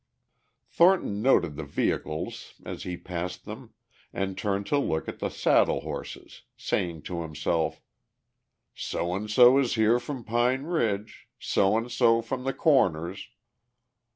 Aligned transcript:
Thornton 0.67 1.21
noted 1.21 1.57
the 1.57 1.63
vehicles 1.63 2.55
as 2.65 2.81
he 2.81 2.97
passed 2.97 3.45
them, 3.45 3.75
and 4.11 4.35
turned 4.35 4.65
to 4.65 4.79
look 4.79 5.07
at 5.07 5.19
the 5.19 5.29
saddle 5.29 5.81
horses, 5.81 6.41
saying 6.57 7.03
to 7.03 7.21
himself, 7.21 7.79
"So 8.73 9.13
and 9.13 9.29
so 9.29 9.59
is 9.59 9.75
here 9.75 9.99
from 9.99 10.23
Pine 10.23 10.63
Ridge, 10.63 11.27
So 11.37 11.77
and 11.77 11.91
so 11.91 12.23
from 12.23 12.45
the 12.45 12.53
Corners." 12.53 13.29